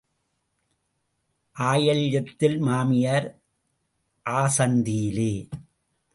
ஆயில்யத்தில் 1.59 2.57
மாமியார் 2.59 3.27
ஆசந்தியிலே. 4.25 5.33